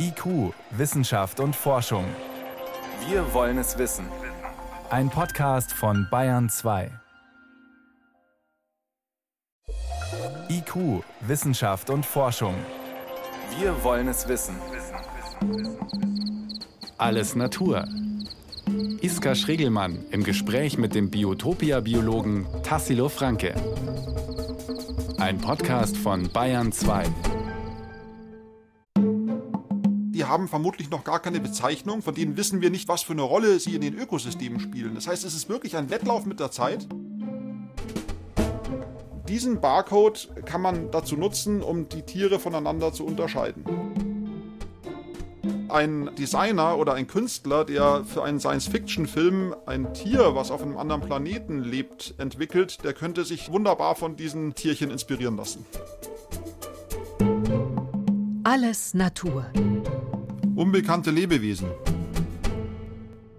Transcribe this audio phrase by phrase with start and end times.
[0.00, 2.04] IQ, Wissenschaft und Forschung.
[3.08, 4.04] Wir wollen es wissen.
[4.90, 6.88] Ein Podcast von Bayern 2.
[10.50, 12.54] IQ, Wissenschaft und Forschung.
[13.58, 14.54] Wir wollen es wissen.
[16.96, 17.84] Alles Natur.
[19.00, 23.52] Iska Schregelmann im Gespräch mit dem Biotopia-Biologen Tassilo Franke.
[25.18, 27.37] Ein Podcast von Bayern 2 die
[30.28, 33.58] haben vermutlich noch gar keine Bezeichnung, von denen wissen wir nicht, was für eine Rolle
[33.58, 34.94] sie in den Ökosystemen spielen.
[34.94, 36.86] Das heißt, es ist wirklich ein Wettlauf mit der Zeit.
[39.28, 43.64] Diesen Barcode kann man dazu nutzen, um die Tiere voneinander zu unterscheiden.
[45.68, 51.02] Ein Designer oder ein Künstler, der für einen Science-Fiction-Film ein Tier, was auf einem anderen
[51.02, 55.66] Planeten lebt, entwickelt, der könnte sich wunderbar von diesen Tierchen inspirieren lassen.
[58.44, 59.44] Alles Natur.
[60.58, 61.68] Unbekannte Lebewesen.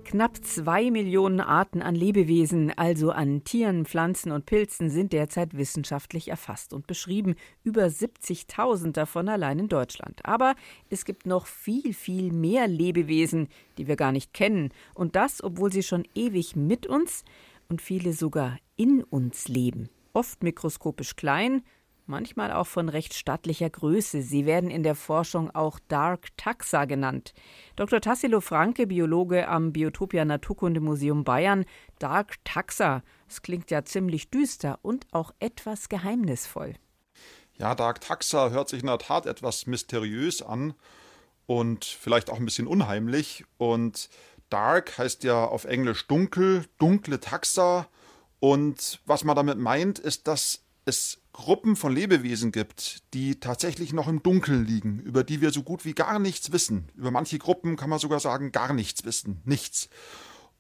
[0.06, 6.30] Knapp zwei Millionen Arten an Lebewesen, also an Tieren, Pflanzen und Pilzen, sind derzeit wissenschaftlich
[6.30, 7.36] erfasst und beschrieben.
[7.62, 10.22] Über 70.000 davon allein in Deutschland.
[10.23, 10.56] Aber
[10.90, 14.70] es gibt noch viel, viel mehr Lebewesen, die wir gar nicht kennen.
[14.95, 17.25] Und das, obwohl sie schon ewig mit uns
[17.67, 19.90] und viele sogar in uns leben.
[20.14, 21.64] Oft mikroskopisch klein,
[22.10, 24.22] manchmal auch von recht stattlicher Größe.
[24.22, 27.34] Sie werden in der Forschung auch Dark Taxa genannt.
[27.76, 28.02] Dr.
[28.02, 31.66] Tassilo Franke, Biologe am Biotopia Naturkundemuseum Bayern.
[32.00, 36.74] Dark Taxa, das klingt ja ziemlich düster und auch etwas geheimnisvoll.
[37.58, 40.74] Ja, Dark Taxa hört sich in der Tat etwas mysteriös an
[41.46, 43.46] und vielleicht auch ein bisschen unheimlich.
[43.58, 44.10] Und
[44.50, 47.88] Dark heißt ja auf Englisch dunkel, dunkle Taxa.
[48.40, 54.09] Und was man damit meint, ist, dass es Gruppen von Lebewesen gibt, die tatsächlich noch
[54.09, 56.90] im Dunkeln liegen, über die wir so gut wie gar nichts wissen.
[56.96, 59.90] Über manche Gruppen kann man sogar sagen, gar nichts wissen, nichts.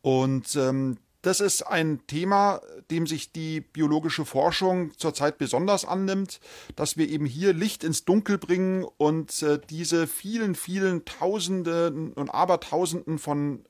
[0.01, 6.39] Und ähm, das ist ein Thema, dem sich die biologische Forschung zurzeit besonders annimmt,
[6.77, 12.29] dass wir eben hier Licht ins Dunkel bringen und äh, diese vielen, vielen Tausenden und
[12.29, 13.65] Abertausenden von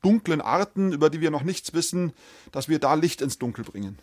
[0.00, 2.14] dunklen Arten, über die wir noch nichts wissen,
[2.52, 3.98] dass wir da Licht ins Dunkel bringen.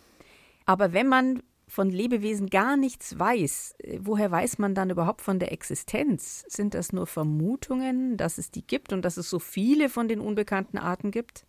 [0.64, 5.38] Aber wenn man von Lebewesen gar nichts weiß, äh, woher weiß man dann überhaupt von
[5.38, 6.44] der Existenz?
[6.48, 10.20] Sind das nur Vermutungen, dass es die gibt und dass es so viele von den
[10.20, 11.46] unbekannten Arten gibt?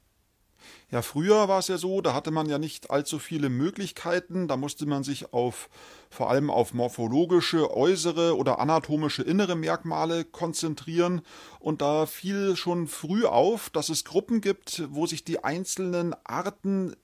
[0.90, 4.58] Ja, früher war es ja so, da hatte man ja nicht allzu viele Möglichkeiten, da
[4.58, 5.70] musste man sich auf
[6.10, 11.22] vor allem auf morphologische, äußere oder anatomische innere Merkmale konzentrieren
[11.60, 16.96] und da fiel schon früh auf, dass es Gruppen gibt, wo sich die einzelnen Arten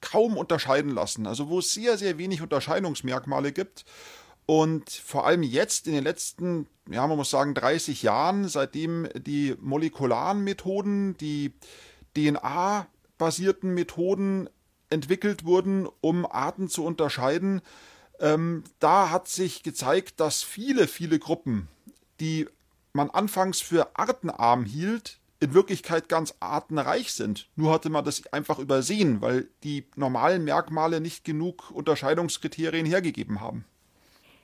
[0.00, 3.84] kaum unterscheiden lassen, also wo es sehr, sehr wenig Unterscheidungsmerkmale gibt.
[4.46, 9.56] Und vor allem jetzt in den letzten, ja, man muss sagen, 30 Jahren, seitdem die
[9.60, 11.52] molekularen Methoden, die
[12.14, 14.50] DNA-basierten Methoden
[14.90, 17.62] entwickelt wurden, um Arten zu unterscheiden,
[18.20, 21.68] ähm, da hat sich gezeigt, dass viele, viele Gruppen,
[22.20, 22.46] die
[22.92, 27.48] man anfangs für artenarm hielt, in Wirklichkeit ganz artenreich sind.
[27.54, 33.64] Nur hatte man das einfach übersehen, weil die normalen Merkmale nicht genug Unterscheidungskriterien hergegeben haben.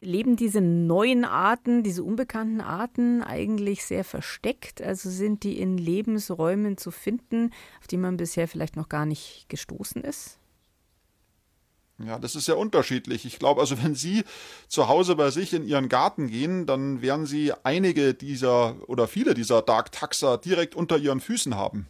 [0.03, 4.81] Leben diese neuen Arten, diese unbekannten Arten eigentlich sehr versteckt?
[4.81, 7.51] Also sind die in Lebensräumen zu finden,
[7.81, 10.40] auf die man bisher vielleicht noch gar nicht gestoßen ist?
[12.07, 13.27] Ja, das ist ja unterschiedlich.
[13.27, 14.25] Ich glaube, also wenn Sie
[14.69, 19.35] zu Hause bei sich in Ihren Garten gehen, dann werden Sie einige dieser oder viele
[19.35, 21.89] dieser Dark Taxa direkt unter Ihren Füßen haben.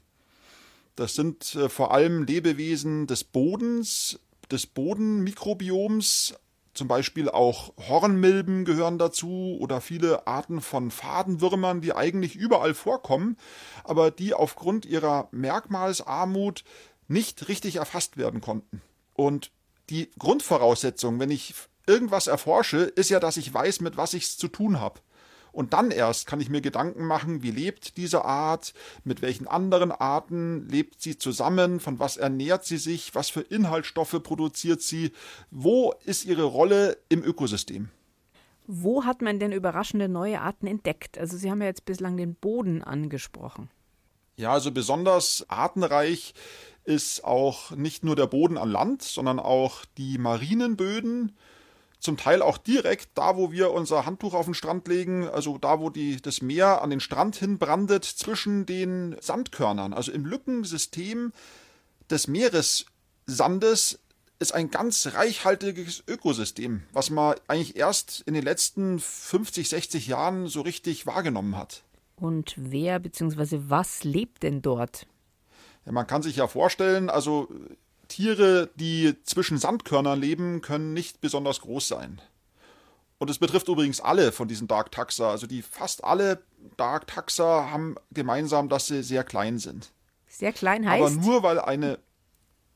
[0.97, 4.19] Das sind äh, vor allem Lebewesen des Bodens,
[4.51, 6.35] des Bodenmikrobioms,
[6.75, 13.37] zum Beispiel auch Hornmilben gehören dazu oder viele Arten von Fadenwürmern, die eigentlich überall vorkommen,
[13.85, 16.65] aber die aufgrund ihrer Merkmalsarmut
[17.09, 18.83] nicht richtig erfasst werden konnten.
[19.15, 19.51] Und
[19.91, 21.55] die Grundvoraussetzung, wenn ich
[21.87, 25.01] irgendwas erforsche, ist ja, dass ich weiß, mit was ich es zu tun habe.
[25.53, 28.73] Und dann erst kann ich mir Gedanken machen, wie lebt diese Art,
[29.03, 34.23] mit welchen anderen Arten lebt sie zusammen, von was ernährt sie sich, was für Inhaltsstoffe
[34.23, 35.13] produziert sie,
[35.51, 37.89] wo ist ihre Rolle im Ökosystem.
[38.69, 41.19] Wo hat man denn überraschende neue Arten entdeckt?
[41.19, 43.69] Also Sie haben ja jetzt bislang den Boden angesprochen.
[44.37, 46.35] Ja, also besonders artenreich
[46.91, 51.37] ist auch nicht nur der Boden an Land, sondern auch die Marinenböden,
[52.01, 55.79] zum Teil auch direkt da, wo wir unser Handtuch auf den Strand legen, also da,
[55.81, 59.93] wo die, das Meer an den Strand hinbrandet, zwischen den Sandkörnern.
[59.93, 61.33] Also im Lückensystem
[62.11, 64.01] des Meeressandes
[64.41, 70.49] ist ein ganz reichhaltiges Ökosystem, was man eigentlich erst in den letzten 50, 60 Jahren
[70.49, 71.85] so richtig wahrgenommen hat.
[72.17, 73.61] Und wer bzw.
[73.69, 75.07] was lebt denn dort?
[75.87, 77.49] Ja, man kann sich ja vorstellen, also
[78.09, 82.21] Tiere, die zwischen Sandkörnern leben, können nicht besonders groß sein.
[83.19, 85.31] Und es betrifft übrigens alle von diesen Dark Taxa.
[85.31, 86.43] Also die fast alle
[86.77, 89.93] Dark Taxa haben gemeinsam, dass sie sehr klein sind.
[90.27, 91.03] Sehr klein heißt?
[91.03, 91.99] Aber nur weil eine,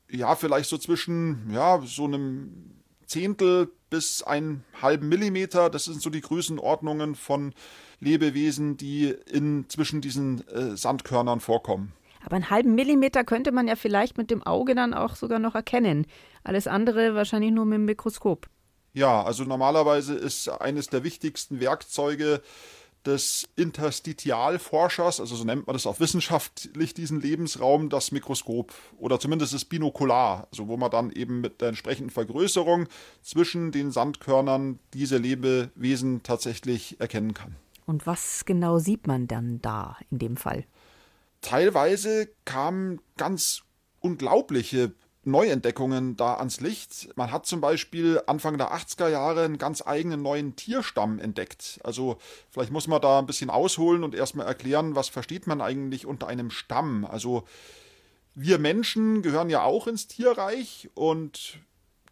[0.09, 2.75] ja, vielleicht so zwischen, ja, so einem
[3.07, 7.53] Zehntel bis einen halben Millimeter, das sind so die Größenordnungen von
[7.99, 11.93] Lebewesen, die in, zwischen diesen äh, Sandkörnern vorkommen.
[12.25, 15.55] Aber einen halben Millimeter könnte man ja vielleicht mit dem Auge dann auch sogar noch
[15.55, 16.07] erkennen.
[16.43, 18.47] Alles andere wahrscheinlich nur mit dem Mikroskop.
[18.93, 22.41] Ja, also normalerweise ist eines der wichtigsten Werkzeuge
[23.05, 29.53] des Interstitialforschers, also so nennt man das auch wissenschaftlich diesen Lebensraum, das Mikroskop oder zumindest
[29.53, 32.87] das Binokular, also wo man dann eben mit der entsprechenden Vergrößerung
[33.21, 37.55] zwischen den Sandkörnern diese Lebewesen tatsächlich erkennen kann.
[37.85, 40.65] Und was genau sieht man dann da in dem Fall?
[41.45, 43.61] Teilweise kamen ganz
[43.99, 44.93] unglaubliche
[45.23, 47.09] Neuentdeckungen da ans Licht.
[47.15, 51.79] Man hat zum Beispiel Anfang der 80er Jahre einen ganz eigenen neuen Tierstamm entdeckt.
[51.83, 52.17] Also
[52.49, 56.27] vielleicht muss man da ein bisschen ausholen und erstmal erklären, was versteht man eigentlich unter
[56.27, 57.05] einem Stamm.
[57.05, 57.43] Also
[58.33, 61.59] wir Menschen gehören ja auch ins Tierreich und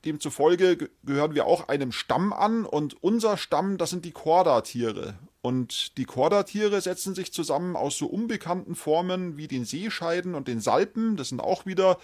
[0.06, 5.16] demzufolge gehören wir auch einem Stamm an und unser Stamm, das sind die Chordatiere.
[5.44, 10.62] Und die Chordatiere setzen sich zusammen aus so unbekannten Formen wie den Seescheiden und den
[10.62, 11.18] Salpen.
[11.18, 11.98] Das sind auch wieder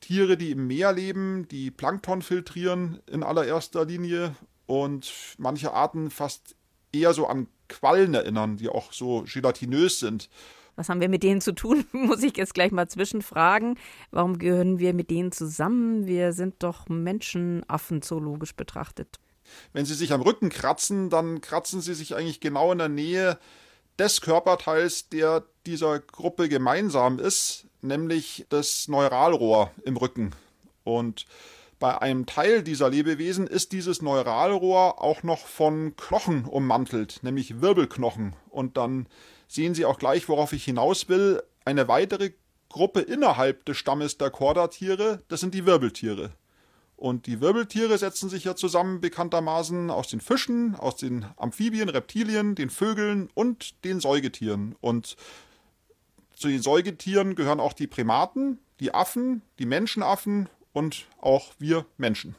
[0.00, 4.36] Tiere, die im Meer leben, die Plankton filtrieren in allererster Linie
[4.66, 6.54] und manche Arten fast
[6.92, 10.30] eher so an Quallen erinnern, die auch so gelatinös sind.
[10.76, 11.84] Was haben wir mit denen zu tun?
[11.92, 13.76] Muss ich jetzt gleich mal zwischenfragen.
[14.12, 16.06] Warum gehören wir mit denen zusammen?
[16.06, 19.18] Wir sind doch Menschenaffen zoologisch betrachtet.
[19.72, 23.38] Wenn sie sich am Rücken kratzen, dann kratzen sie sich eigentlich genau in der Nähe
[23.98, 30.32] des Körperteils, der dieser Gruppe gemeinsam ist, nämlich das Neuralrohr im Rücken.
[30.84, 31.26] Und
[31.78, 38.34] bei einem Teil dieser Lebewesen ist dieses Neuralrohr auch noch von Knochen ummantelt, nämlich Wirbelknochen.
[38.50, 39.06] Und dann
[39.46, 41.42] sehen Sie auch gleich, worauf ich hinaus will.
[41.64, 42.32] Eine weitere
[42.68, 46.32] Gruppe innerhalb des Stammes der Chordatiere, das sind die Wirbeltiere.
[46.98, 52.56] Und die Wirbeltiere setzen sich ja zusammen bekanntermaßen aus den Fischen, aus den Amphibien, Reptilien,
[52.56, 54.74] den Vögeln und den Säugetieren.
[54.80, 55.14] Und
[56.34, 62.34] zu den Säugetieren gehören auch die Primaten, die Affen, die Menschenaffen und auch wir Menschen.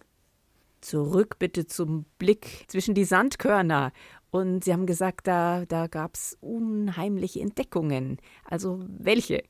[0.82, 3.94] Zurück bitte zum Blick zwischen die Sandkörner.
[4.30, 8.18] Und Sie haben gesagt, da, da gab es unheimliche Entdeckungen.
[8.44, 9.42] Also welche?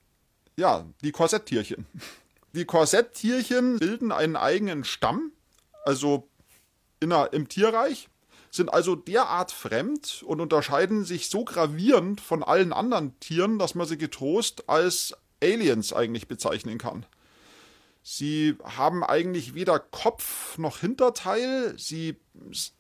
[0.56, 1.88] Ja, die Korsetttierchen.
[2.54, 5.32] Die Korsetttierchen bilden einen eigenen Stamm,
[5.86, 6.28] also
[7.00, 8.10] inner, im Tierreich,
[8.52, 13.88] sind also derart fremd und unterscheiden sich so gravierend von allen anderen Tieren, dass man
[13.88, 17.06] sie getrost als Aliens eigentlich bezeichnen kann.
[18.02, 22.18] Sie haben eigentlich weder Kopf noch Hinterteil, sie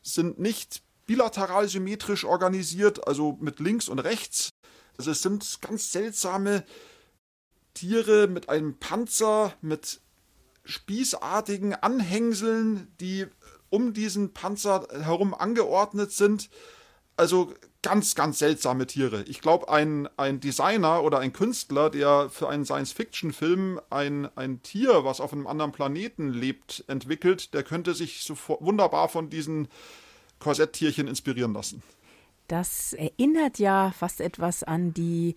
[0.02, 4.50] sind nicht bilateral symmetrisch organisiert, also mit links und rechts.
[4.98, 6.66] Also es sind ganz seltsame
[7.80, 10.02] Tiere mit einem Panzer, mit
[10.66, 13.26] spießartigen Anhängseln, die
[13.70, 16.50] um diesen Panzer herum angeordnet sind.
[17.16, 19.24] Also ganz, ganz seltsame Tiere.
[19.28, 25.06] Ich glaube, ein, ein Designer oder ein Künstler, der für einen Science-Fiction-Film ein, ein Tier,
[25.06, 29.70] was auf einem anderen Planeten lebt, entwickelt, der könnte sich so wunderbar von diesen
[30.40, 31.82] Korsetttierchen inspirieren lassen.
[32.50, 35.36] Das erinnert ja fast etwas an die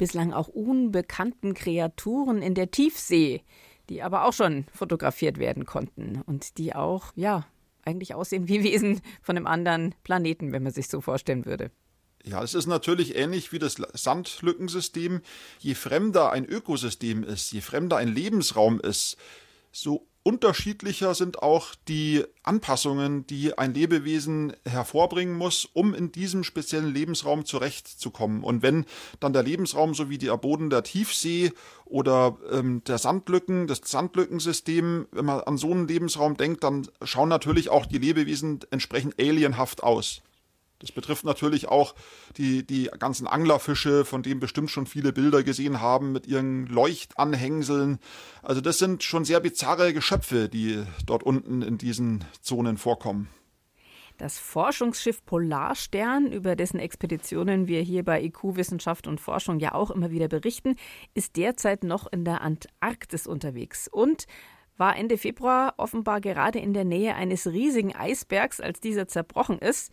[0.00, 3.42] bislang auch unbekannten Kreaturen in der Tiefsee,
[3.90, 7.46] die aber auch schon fotografiert werden konnten und die auch, ja,
[7.84, 11.70] eigentlich aussehen wie Wesen von einem anderen Planeten, wenn man sich so vorstellen würde.
[12.24, 15.20] Ja, es ist natürlich ähnlich wie das Sandlückensystem.
[15.58, 19.18] Je fremder ein Ökosystem ist, je fremder ein Lebensraum ist,
[19.70, 26.92] so unterschiedlicher sind auch die Anpassungen, die ein Lebewesen hervorbringen muss, um in diesem speziellen
[26.92, 28.42] Lebensraum zurechtzukommen.
[28.42, 28.84] Und wenn
[29.18, 31.52] dann der Lebensraum sowie der Boden der Tiefsee
[31.84, 37.28] oder ähm, der Sandlücken, das Sandlückensystem, wenn man an so einen Lebensraum denkt, dann schauen
[37.28, 40.22] natürlich auch die Lebewesen entsprechend alienhaft aus.
[40.80, 41.94] Das betrifft natürlich auch
[42.36, 47.98] die, die ganzen Anglerfische, von denen bestimmt schon viele Bilder gesehen haben, mit ihren Leuchtanhängseln.
[48.42, 53.28] Also das sind schon sehr bizarre Geschöpfe, die dort unten in diesen Zonen vorkommen.
[54.16, 59.90] Das Forschungsschiff Polarstern, über dessen Expeditionen wir hier bei IQ Wissenschaft und Forschung ja auch
[59.90, 60.76] immer wieder berichten,
[61.14, 64.26] ist derzeit noch in der Antarktis unterwegs und
[64.76, 69.90] war Ende Februar offenbar gerade in der Nähe eines riesigen Eisbergs, als dieser zerbrochen ist.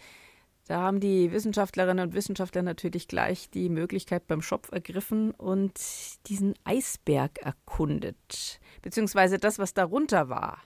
[0.68, 5.80] Da haben die Wissenschaftlerinnen und Wissenschaftler natürlich gleich die Möglichkeit beim Schopf ergriffen und
[6.28, 10.62] diesen Eisberg erkundet, beziehungsweise das, was darunter war.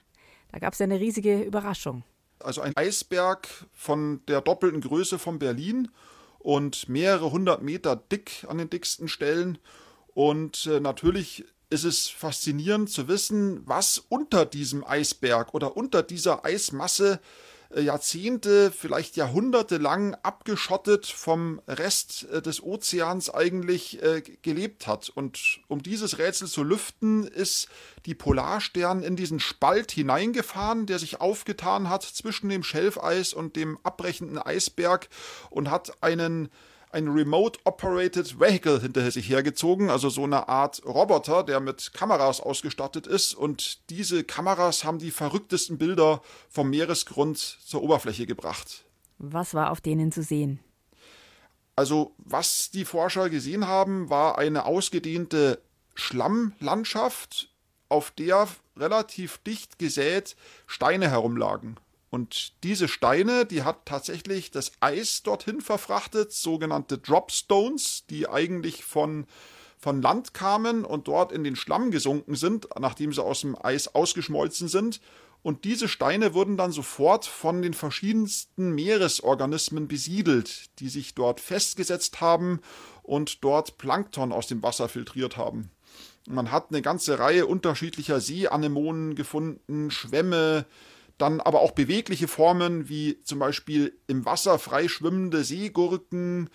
[0.51, 2.03] Da gab es ja eine riesige Überraschung.
[2.39, 5.89] Also ein Eisberg von der doppelten Größe von Berlin
[6.39, 9.59] und mehrere hundert Meter dick an den dicksten Stellen.
[10.15, 16.43] Und äh, natürlich ist es faszinierend zu wissen, was unter diesem Eisberg oder unter dieser
[16.43, 17.19] Eismasse
[17.79, 25.09] Jahrzehnte, vielleicht Jahrhunderte lang abgeschottet vom Rest äh, des Ozeans eigentlich äh, gelebt hat.
[25.09, 27.67] Und um dieses Rätsel zu lüften, ist
[28.05, 33.77] die Polarstern in diesen Spalt hineingefahren, der sich aufgetan hat zwischen dem Schelfeis und dem
[33.83, 35.07] abbrechenden Eisberg
[35.49, 36.49] und hat einen
[36.93, 42.41] ein Remote Operated Vehicle hinter sich hergezogen, also so eine Art Roboter, der mit Kameras
[42.41, 43.33] ausgestattet ist.
[43.33, 48.85] Und diese Kameras haben die verrücktesten Bilder vom Meeresgrund zur Oberfläche gebracht.
[49.17, 50.59] Was war auf denen zu sehen?
[51.75, 55.61] Also, was die Forscher gesehen haben, war eine ausgedehnte
[55.95, 57.49] Schlammlandschaft,
[57.89, 61.77] auf der relativ dicht gesät Steine herumlagen.
[62.11, 69.25] Und diese Steine, die hat tatsächlich das Eis dorthin verfrachtet, sogenannte Dropstones, die eigentlich von,
[69.79, 73.87] von Land kamen und dort in den Schlamm gesunken sind, nachdem sie aus dem Eis
[73.95, 74.99] ausgeschmolzen sind.
[75.41, 82.19] Und diese Steine wurden dann sofort von den verschiedensten Meeresorganismen besiedelt, die sich dort festgesetzt
[82.19, 82.59] haben
[83.03, 85.71] und dort Plankton aus dem Wasser filtriert haben.
[86.27, 90.65] Man hat eine ganze Reihe unterschiedlicher Seeanemonen gefunden, Schwämme,
[91.21, 96.49] dann aber auch bewegliche Formen wie zum Beispiel im Wasser freischwimmende Seegurken,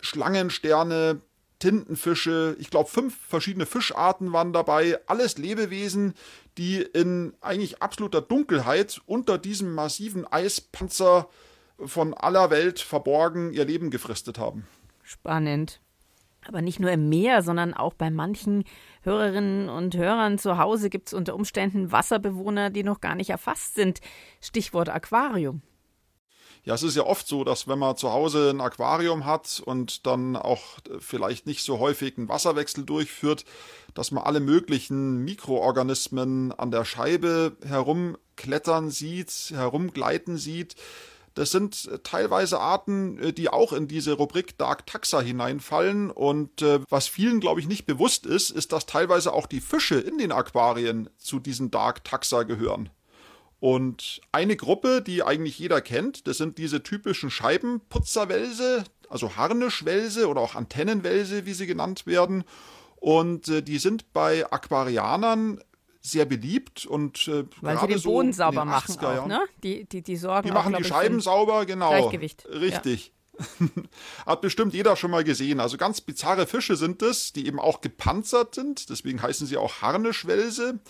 [0.00, 1.20] Schlangensterne,
[1.58, 6.14] Tintenfische, ich glaube fünf verschiedene Fischarten waren dabei, alles Lebewesen,
[6.56, 11.28] die in eigentlich absoluter Dunkelheit unter diesem massiven Eispanzer
[11.78, 14.66] von aller Welt verborgen ihr Leben gefristet haben.
[15.02, 15.80] Spannend.
[16.46, 18.64] Aber nicht nur im Meer, sondern auch bei manchen
[19.02, 23.74] Hörerinnen und Hörern zu Hause gibt es unter Umständen Wasserbewohner, die noch gar nicht erfasst
[23.74, 24.00] sind.
[24.40, 25.62] Stichwort Aquarium.
[26.62, 30.06] Ja, es ist ja oft so, dass wenn man zu Hause ein Aquarium hat und
[30.06, 30.60] dann auch
[30.98, 33.46] vielleicht nicht so häufig einen Wasserwechsel durchführt,
[33.94, 40.74] dass man alle möglichen Mikroorganismen an der Scheibe herumklettern sieht, herumgleiten sieht.
[41.34, 46.10] Das sind äh, teilweise Arten, äh, die auch in diese Rubrik Dark Taxa hineinfallen.
[46.10, 49.98] Und äh, was vielen, glaube ich, nicht bewusst ist, ist, dass teilweise auch die Fische
[49.98, 52.90] in den Aquarien zu diesen Dark Taxa gehören.
[53.60, 60.40] Und eine Gruppe, die eigentlich jeder kennt, das sind diese typischen Scheibenputzerwälse, also Harnischwälse oder
[60.40, 62.44] auch Antennenwälse, wie sie genannt werden.
[62.96, 65.60] Und die sind bei Aquarianern
[66.00, 69.40] sehr beliebt und äh, weil sie den Boden so sauber machen auch, ne?
[69.62, 71.90] Die, die, die sorgen Die machen auch, die Scheiben sauber, genau.
[71.90, 72.46] Gleichgewicht.
[72.48, 73.12] Richtig.
[73.38, 73.66] Ja.
[74.26, 75.60] Hat bestimmt jeder schon mal gesehen.
[75.60, 78.90] Also ganz bizarre Fische sind es, die eben auch gepanzert sind.
[78.90, 80.80] Deswegen heißen sie auch Harnischwälse.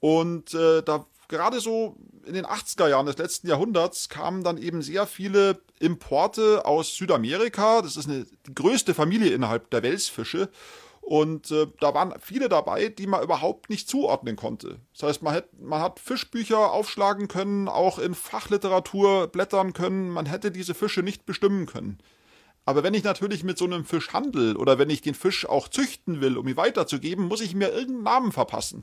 [0.00, 4.82] Und äh, da gerade so in den 80er Jahren des letzten Jahrhunderts kamen dann eben
[4.82, 7.82] sehr viele Importe aus Südamerika.
[7.82, 10.48] Das ist eine, die größte Familie innerhalb der Welsfische.
[11.06, 14.80] Und äh, da waren viele dabei, die man überhaupt nicht zuordnen konnte.
[14.92, 20.10] Das heißt, man, hätt, man hat Fischbücher aufschlagen können, auch in Fachliteratur blättern können.
[20.10, 21.98] Man hätte diese Fische nicht bestimmen können.
[22.64, 25.68] Aber wenn ich natürlich mit so einem Fisch handel oder wenn ich den Fisch auch
[25.68, 28.82] züchten will, um ihn weiterzugeben, muss ich mir irgendeinen Namen verpassen.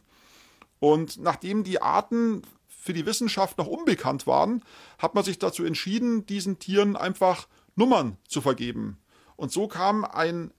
[0.80, 4.64] Und nachdem die Arten für die Wissenschaft noch unbekannt waren,
[4.98, 8.98] hat man sich dazu entschieden, diesen Tieren einfach Nummern zu vergeben.
[9.36, 10.54] Und so kam ein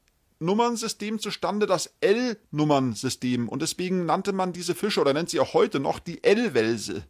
[0.44, 3.48] Nummernsystem zustande, das L-Nummernsystem.
[3.48, 7.04] Und deswegen nannte man diese Fische oder nennt sie auch heute noch die L-Welse.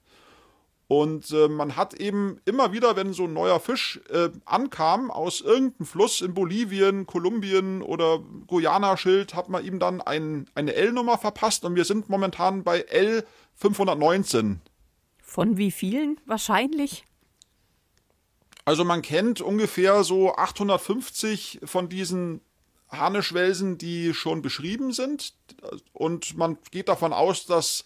[0.86, 5.40] Und äh, man hat eben immer wieder, wenn so ein neuer Fisch äh, ankam aus
[5.40, 11.64] irgendeinem Fluss in Bolivien, Kolumbien oder Guyana-Schild, hat man ihm dann ein, eine L-Nummer verpasst
[11.64, 12.84] und wir sind momentan bei
[13.60, 14.58] L519.
[15.22, 17.04] Von wie vielen wahrscheinlich?
[18.66, 22.40] Also man kennt ungefähr so 850 von diesen
[22.98, 25.34] Harnischwelsen, die schon beschrieben sind.
[25.92, 27.84] Und man geht davon aus, dass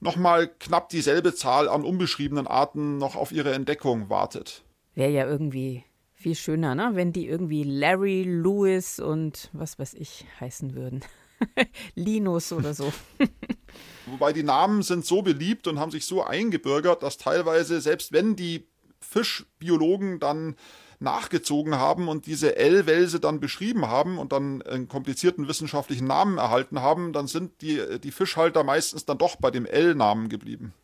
[0.00, 4.62] nochmal knapp dieselbe Zahl an unbeschriebenen Arten noch auf ihre Entdeckung wartet.
[4.94, 5.84] Wäre ja irgendwie
[6.14, 6.90] viel schöner, ne?
[6.94, 11.02] wenn die irgendwie Larry, Lewis und was weiß ich heißen würden.
[11.94, 12.92] Linus oder so.
[14.06, 18.36] Wobei die Namen sind so beliebt und haben sich so eingebürgert, dass teilweise, selbst wenn
[18.36, 18.66] die
[19.00, 20.56] Fischbiologen dann
[21.00, 26.82] nachgezogen haben und diese L-Welse dann beschrieben haben und dann einen komplizierten wissenschaftlichen Namen erhalten
[26.82, 30.74] haben, dann sind die, die Fischhalter meistens dann doch bei dem L-Namen geblieben.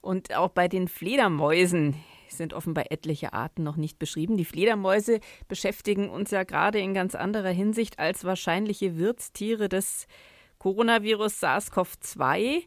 [0.00, 1.94] Und auch bei den Fledermäusen
[2.28, 4.36] sind offenbar etliche Arten noch nicht beschrieben.
[4.36, 10.06] Die Fledermäuse beschäftigen uns ja gerade in ganz anderer Hinsicht als wahrscheinliche Wirtstiere des
[10.58, 12.64] Coronavirus SARS-CoV-2.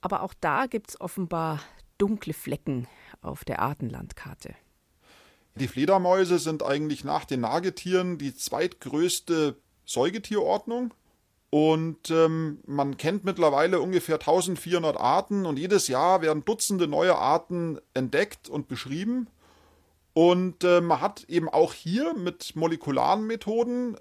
[0.00, 1.60] Aber auch da gibt es offenbar
[1.98, 2.86] dunkle Flecken
[3.22, 4.54] auf der Artenlandkarte.
[5.56, 10.92] Die Fledermäuse sind eigentlich nach den Nagetieren die zweitgrößte Säugetierordnung.
[11.50, 17.78] Und ähm, man kennt mittlerweile ungefähr 1400 Arten und jedes Jahr werden Dutzende neue Arten
[17.94, 19.28] entdeckt und beschrieben.
[20.14, 23.96] Und äh, man hat eben auch hier mit molekularen Methoden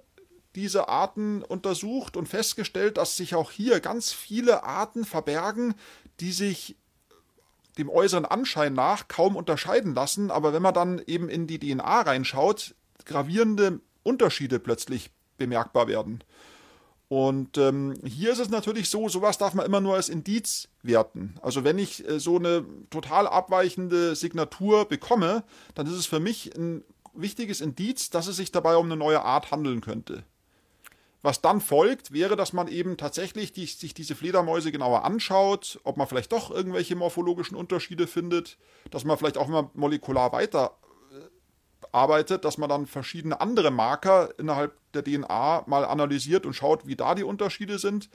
[0.56, 5.76] diese Arten untersucht und festgestellt, dass sich auch hier ganz viele Arten verbergen,
[6.20, 6.76] die sich
[7.78, 12.02] dem äußeren Anschein nach kaum unterscheiden lassen, aber wenn man dann eben in die DNA
[12.02, 12.76] reinschaut,
[13.06, 16.24] gravierende Unterschiede plötzlich bemerkbar werden.
[17.10, 21.36] Und ähm, hier ist es natürlich so, sowas darf man immer nur als Indiz werten.
[21.42, 25.44] Also wenn ich äh, so eine total abweichende Signatur bekomme,
[25.76, 29.22] dann ist es für mich ein wichtiges Indiz, dass es sich dabei um eine neue
[29.22, 30.24] Art handeln könnte.
[31.24, 35.96] Was dann folgt, wäre, dass man eben tatsächlich die, sich diese Fledermäuse genauer anschaut, ob
[35.96, 38.58] man vielleicht doch irgendwelche morphologischen Unterschiede findet,
[38.92, 40.78] dass man vielleicht auch mal molekular weiter
[41.14, 46.86] äh, arbeitet, dass man dann verschiedene andere Marker innerhalb der DNA mal analysiert und schaut,
[46.88, 48.10] wie da die Unterschiede sind.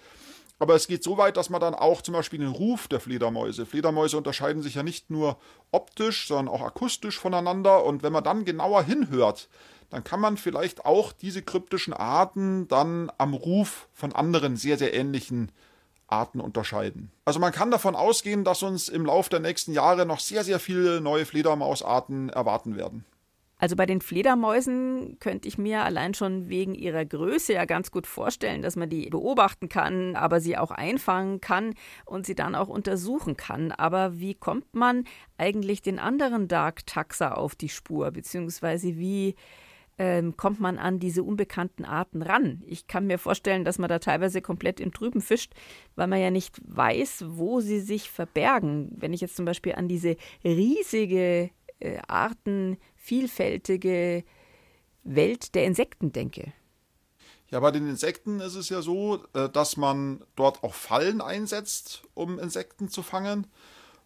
[0.58, 3.64] Aber es geht so weit, dass man dann auch zum Beispiel den Ruf der Fledermäuse.
[3.64, 5.38] Fledermäuse unterscheiden sich ja nicht nur
[5.70, 7.84] optisch, sondern auch akustisch voneinander.
[7.84, 9.48] Und wenn man dann genauer hinhört,
[9.90, 14.94] dann kann man vielleicht auch diese kryptischen Arten dann am Ruf von anderen sehr, sehr
[14.94, 15.50] ähnlichen
[16.06, 17.10] Arten unterscheiden.
[17.24, 20.58] Also man kann davon ausgehen, dass uns im Laufe der nächsten Jahre noch sehr, sehr
[20.58, 23.04] viele neue Fledermausarten erwarten werden.
[23.60, 28.06] Also bei den Fledermäusen könnte ich mir allein schon wegen ihrer Größe ja ganz gut
[28.06, 31.74] vorstellen, dass man die beobachten kann, aber sie auch einfangen kann
[32.06, 33.72] und sie dann auch untersuchen kann.
[33.72, 35.04] Aber wie kommt man
[35.38, 39.34] eigentlich den anderen Dark Taxa auf die Spur, beziehungsweise wie
[39.98, 42.62] ähm, kommt man an diese unbekannten Arten ran.
[42.66, 45.52] Ich kann mir vorstellen, dass man da teilweise komplett im Trüben fischt,
[45.96, 48.92] weil man ja nicht weiß, wo sie sich verbergen.
[48.96, 54.24] Wenn ich jetzt zum Beispiel an diese riesige, äh, artenvielfältige
[55.04, 56.52] Welt der Insekten denke.
[57.50, 62.02] Ja, bei den Insekten ist es ja so, äh, dass man dort auch Fallen einsetzt,
[62.14, 63.46] um Insekten zu fangen.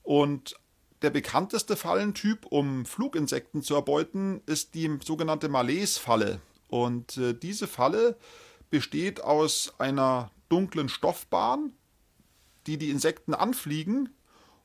[0.03, 0.55] Und
[1.03, 6.41] der bekannteste Fallentyp, um Fluginsekten zu erbeuten, ist die sogenannte Malaise-Falle.
[6.69, 8.17] Und äh, diese Falle
[8.71, 11.73] besteht aus einer dunklen Stoffbahn,
[12.67, 14.11] die die Insekten anfliegen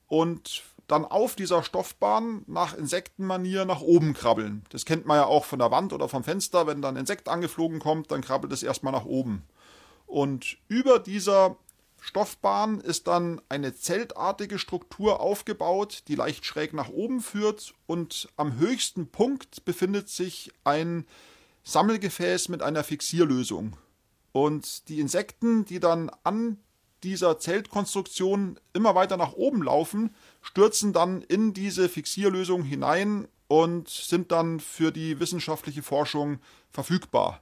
[0.07, 4.63] und dann auf dieser Stoffbahn nach Insektenmanier nach oben krabbeln.
[4.69, 6.65] Das kennt man ja auch von der Wand oder vom Fenster.
[6.65, 9.43] Wenn dann ein Insekt angeflogen kommt, dann krabbelt es erstmal nach oben.
[10.05, 11.57] Und über dieser
[12.07, 18.57] Stoffbahn ist dann eine zeltartige Struktur aufgebaut, die leicht schräg nach oben führt und am
[18.57, 21.05] höchsten Punkt befindet sich ein
[21.65, 23.75] Sammelgefäß mit einer Fixierlösung.
[24.31, 26.59] Und die Insekten, die dann an
[27.03, 34.31] dieser Zeltkonstruktion immer weiter nach oben laufen, stürzen dann in diese Fixierlösung hinein und sind
[34.31, 36.39] dann für die wissenschaftliche Forschung
[36.71, 37.41] verfügbar.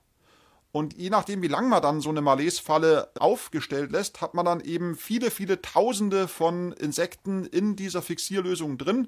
[0.76, 4.60] Und je nachdem, wie lang man dann so eine Malaise-Falle aufgestellt lässt, hat man dann
[4.60, 9.08] eben viele, viele Tausende von Insekten in dieser Fixierlösung drin.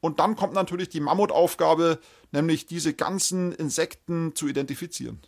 [0.00, 1.98] Und dann kommt natürlich die Mammutaufgabe,
[2.30, 5.18] nämlich diese ganzen Insekten zu identifizieren.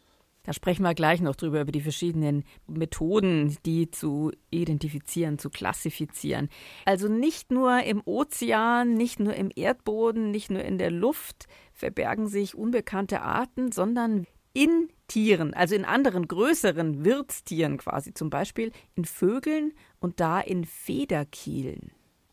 [0.44, 6.48] Da sprechen wir gleich noch drüber, über die verschiedenen Methoden, die zu identifizieren, zu klassifizieren.
[6.84, 12.28] Also nicht nur im Ozean, nicht nur im Erdboden, nicht nur in der Luft verbergen
[12.28, 19.04] sich unbekannte Arten, sondern in Tieren, also in anderen größeren Wirtstieren quasi, zum Beispiel in
[19.04, 21.92] Vögeln und da in Federkielen.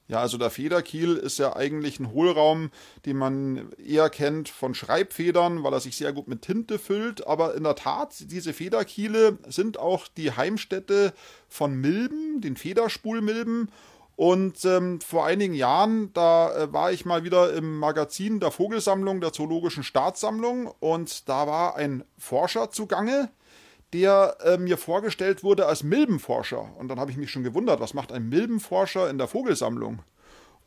[0.09, 2.71] Ja, also der Federkiel ist ja eigentlich ein Hohlraum,
[3.05, 7.27] den man eher kennt von Schreibfedern, weil er sich sehr gut mit Tinte füllt.
[7.27, 11.13] Aber in der Tat, diese Federkiele sind auch die Heimstätte
[11.47, 13.69] von Milben, den Federspulmilben.
[14.19, 19.21] Und ähm, vor einigen Jahren, da äh, war ich mal wieder im Magazin der Vogelsammlung
[19.21, 23.29] der Zoologischen Staatssammlung und da war ein Forscher zugange,
[23.93, 26.69] der äh, mir vorgestellt wurde als Milbenforscher.
[26.77, 29.99] Und dann habe ich mich schon gewundert, was macht ein Milbenforscher in der Vogelsammlung?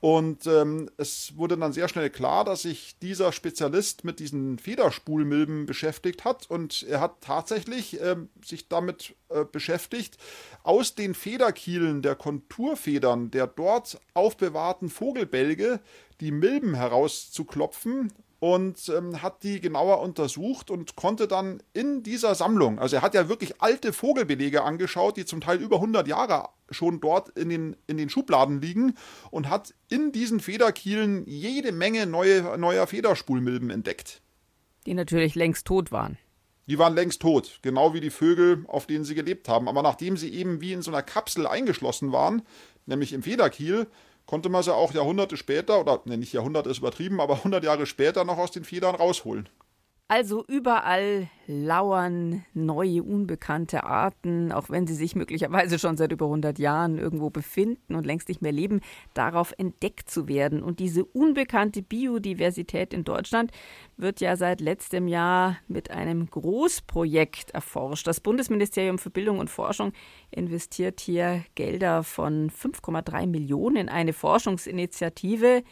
[0.02, 5.64] Und ähm, es wurde dann sehr schnell klar, dass sich dieser Spezialist mit diesen Federspulmilben
[5.64, 6.50] beschäftigt hat.
[6.50, 10.16] Und er hat tatsächlich äh, sich damit äh, beschäftigt,
[10.64, 15.78] aus den Federkielen der Konturfedern der dort aufbewahrten Vogelbälge
[16.20, 18.12] die Milben herauszuklopfen
[18.42, 23.14] und ähm, hat die genauer untersucht und konnte dann in dieser Sammlung, also er hat
[23.14, 27.76] ja wirklich alte Vogelbelege angeschaut, die zum Teil über 100 Jahre schon dort in den,
[27.86, 28.94] in den Schubladen liegen
[29.30, 34.22] und hat in diesen Federkielen jede Menge neue, neuer Federspulmilben entdeckt.
[34.86, 36.18] Die natürlich längst tot waren.
[36.66, 39.68] Die waren längst tot, genau wie die Vögel, auf denen sie gelebt haben.
[39.68, 42.42] Aber nachdem sie eben wie in so einer Kapsel eingeschlossen waren,
[42.86, 43.86] nämlich im Federkiel,
[44.26, 47.86] konnte man sie auch Jahrhunderte später, oder ne, nicht Jahrhundert ist übertrieben, aber 100 Jahre
[47.86, 49.48] später noch aus den Federn rausholen.
[50.08, 56.58] Also überall lauern neue, unbekannte Arten, auch wenn sie sich möglicherweise schon seit über 100
[56.58, 58.80] Jahren irgendwo befinden und längst nicht mehr leben,
[59.14, 60.62] darauf entdeckt zu werden.
[60.62, 63.52] Und diese unbekannte Biodiversität in Deutschland
[63.96, 68.06] wird ja seit letztem Jahr mit einem Großprojekt erforscht.
[68.06, 69.92] Das Bundesministerium für Bildung und Forschung
[70.30, 75.62] investiert hier Gelder von 5,3 Millionen in eine Forschungsinitiative,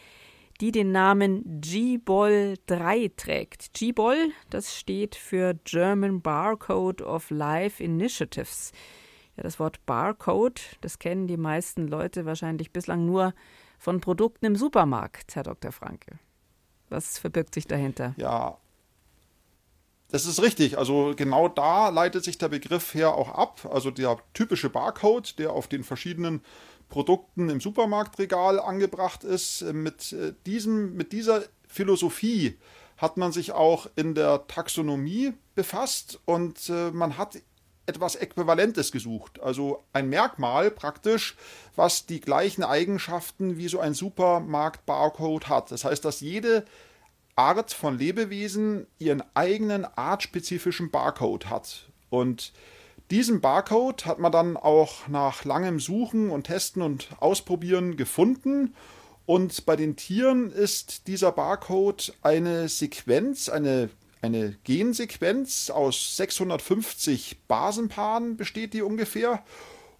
[0.61, 3.73] die den Namen GBOL 3 trägt.
[3.73, 8.71] GBOL, das steht für German Barcode of Life Initiatives.
[9.35, 13.33] Ja, das Wort Barcode, das kennen die meisten Leute wahrscheinlich bislang nur
[13.79, 15.71] von Produkten im Supermarkt, Herr Dr.
[15.71, 16.19] Franke.
[16.89, 18.13] Was verbirgt sich dahinter?
[18.17, 18.57] Ja,
[20.11, 20.77] das ist richtig.
[20.77, 23.67] Also genau da leitet sich der Begriff her auch ab.
[23.71, 26.41] Also der typische Barcode, der auf den verschiedenen
[26.91, 29.63] Produkten im Supermarktregal angebracht ist.
[29.73, 32.59] Mit, äh, diesem, mit dieser Philosophie
[32.97, 37.41] hat man sich auch in der Taxonomie befasst und äh, man hat
[37.87, 39.41] etwas Äquivalentes gesucht.
[39.41, 41.35] Also ein Merkmal praktisch,
[41.75, 45.71] was die gleichen Eigenschaften wie so ein Supermarkt-Barcode hat.
[45.71, 46.65] Das heißt, dass jede
[47.35, 51.89] Art von Lebewesen ihren eigenen artspezifischen Barcode hat.
[52.09, 52.53] Und
[53.11, 58.73] diesen Barcode hat man dann auch nach langem Suchen und Testen und Ausprobieren gefunden.
[59.25, 63.89] Und bei den Tieren ist dieser Barcode eine Sequenz, eine,
[64.21, 69.43] eine Gensequenz aus 650 Basenpaaren besteht die ungefähr.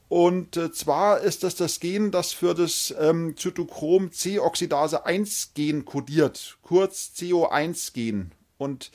[0.07, 6.57] Und äh, zwar ist das das Gen, das für das ähm, Zytochrom C-Oxidase 1-Gen kodiert,
[6.61, 8.31] kurz CO1-Gen.
[8.57, 8.91] Und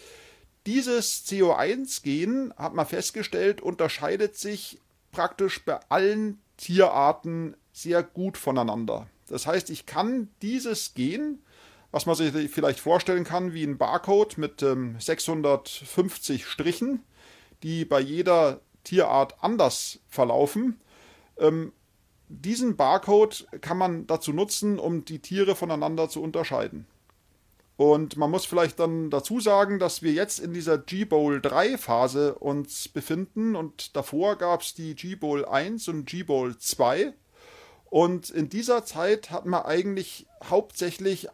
[0.66, 4.78] dieses CO1-Gen, hat man festgestellt, unterscheidet sich
[5.12, 9.06] praktisch bei allen Tierarten sehr gut voneinander.
[9.28, 11.38] Das heißt, ich kann dieses Gen,
[11.90, 17.02] was man sich vielleicht vorstellen kann wie ein Barcode mit ähm, 650 Strichen,
[17.62, 20.80] die bei jeder Tierart anders verlaufen,
[21.38, 21.72] ähm,
[22.28, 26.86] diesen Barcode kann man dazu nutzen, um die Tiere voneinander zu unterscheiden.
[27.76, 32.34] Und man muss vielleicht dann dazu sagen, dass wir jetzt in dieser G-Bowl 3 Phase
[32.34, 37.12] uns befinden und davor gab es die G-Bowl 1 und G-Bowl 2.
[37.90, 41.28] Und in dieser Zeit hat man eigentlich hauptsächlich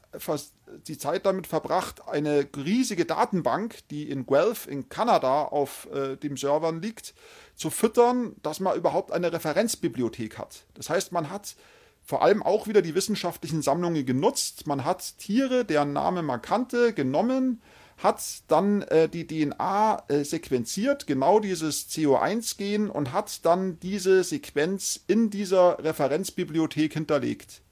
[0.86, 6.36] die Zeit damit verbracht, eine riesige Datenbank, die in Guelph in Kanada auf äh, dem
[6.36, 7.14] Servern liegt,
[7.54, 10.64] zu füttern, dass man überhaupt eine Referenzbibliothek hat.
[10.74, 11.56] Das heißt, man hat
[12.04, 14.66] vor allem auch wieder die wissenschaftlichen Sammlungen genutzt.
[14.66, 17.62] Man hat Tiere, deren Name man kannte, genommen,
[18.02, 25.00] hat dann äh, die DNA äh, sequenziert, genau dieses CO1-Gen, und hat dann diese Sequenz
[25.06, 27.62] in dieser Referenzbibliothek hinterlegt.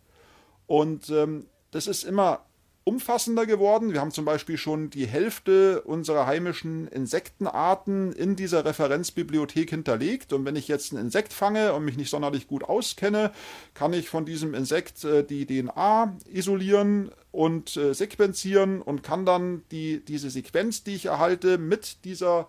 [0.66, 2.44] Und ähm, das ist immer
[2.90, 3.92] umfassender geworden.
[3.92, 10.32] Wir haben zum Beispiel schon die Hälfte unserer heimischen Insektenarten in dieser Referenzbibliothek hinterlegt.
[10.32, 13.30] Und wenn ich jetzt ein Insekt fange und mich nicht sonderlich gut auskenne,
[13.74, 19.62] kann ich von diesem Insekt äh, die DNA isolieren und äh, sequenzieren und kann dann
[19.70, 22.48] die, diese Sequenz, die ich erhalte, mit dieser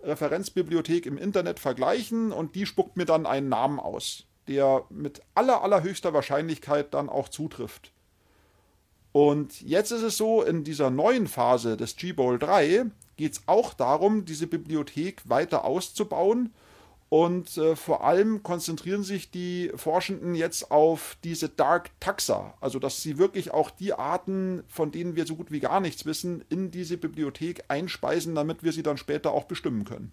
[0.00, 5.62] Referenzbibliothek im Internet vergleichen und die spuckt mir dann einen Namen aus, der mit aller,
[5.62, 7.91] allerhöchster Wahrscheinlichkeit dann auch zutrifft.
[9.12, 13.74] Und jetzt ist es so, in dieser neuen Phase des G-Bowl 3 geht es auch
[13.74, 16.52] darum, diese Bibliothek weiter auszubauen.
[17.10, 23.02] Und äh, vor allem konzentrieren sich die Forschenden jetzt auf diese Dark Taxa, also dass
[23.02, 26.70] sie wirklich auch die Arten, von denen wir so gut wie gar nichts wissen, in
[26.70, 30.10] diese Bibliothek einspeisen, damit wir sie dann später auch bestimmen können.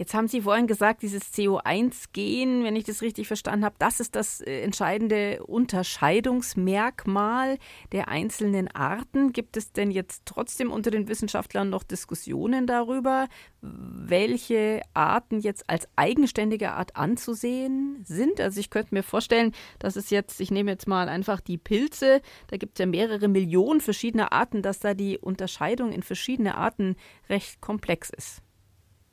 [0.00, 4.16] Jetzt haben Sie vorhin gesagt, dieses CO1-Gen, wenn ich das richtig verstanden habe, das ist
[4.16, 7.58] das äh, entscheidende Unterscheidungsmerkmal
[7.92, 9.34] der einzelnen Arten.
[9.34, 13.28] Gibt es denn jetzt trotzdem unter den Wissenschaftlern noch Diskussionen darüber,
[13.60, 18.40] welche Arten jetzt als eigenständige Art anzusehen sind?
[18.40, 22.22] Also ich könnte mir vorstellen, dass es jetzt, ich nehme jetzt mal einfach die Pilze,
[22.46, 26.96] da gibt es ja mehrere Millionen verschiedene Arten, dass da die Unterscheidung in verschiedene Arten
[27.28, 28.40] recht komplex ist.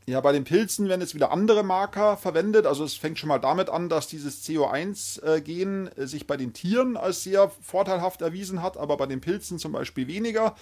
[0.10, 2.66] Ja, bei den Pilzen werden jetzt wieder andere Marker verwendet.
[2.66, 6.96] Also es fängt schon mal damit an, dass dieses CO1-Gen äh, sich bei den Tieren
[6.96, 10.56] als sehr vorteilhaft erwiesen hat, aber bei den Pilzen zum Beispiel weniger.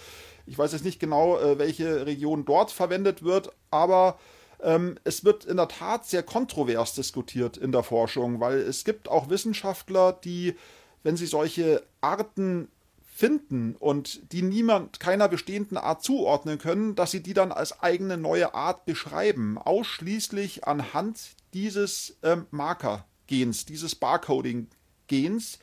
[0.46, 4.18] Ich weiß jetzt nicht genau, äh, welche Region dort verwendet wird, aber
[4.60, 9.08] ähm, es wird in der Tat sehr kontrovers diskutiert in der Forschung, weil es gibt
[9.08, 10.56] auch Wissenschaftler, die,
[11.04, 12.66] wenn sie solche Arten
[13.16, 18.18] finden und die niemand keiner bestehenden Art zuordnen können, dass sie die dann als eigene
[18.18, 25.60] neue Art beschreiben, ausschließlich anhand dieses ähm, Marker-Gens, dieses Barcoding-Gens.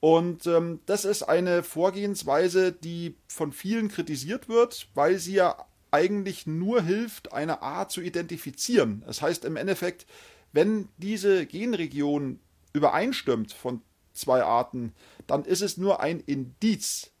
[0.00, 6.46] Und ähm, das ist eine Vorgehensweise, die von vielen kritisiert wird, weil sie ja eigentlich
[6.46, 9.02] nur hilft, eine Art zu identifizieren.
[9.06, 10.06] Das heißt im Endeffekt,
[10.52, 12.40] wenn diese Genregion
[12.72, 13.82] übereinstimmt von
[14.16, 14.94] zwei Arten,
[15.26, 17.12] dann ist es nur ein Indiz